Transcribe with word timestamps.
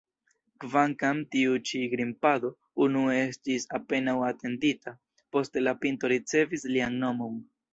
Kvankam 0.63 1.19
tiu-ĉi 1.35 1.81
grimpado 1.91 2.51
unue 2.87 3.19
estis 3.27 3.69
apenaŭ 3.81 4.17
atendita, 4.31 4.95
poste 5.37 5.67
la 5.67 5.75
pinto 5.85 6.13
ricevis 6.17 6.67
lian 6.75 6.99
nomon. 7.07 7.39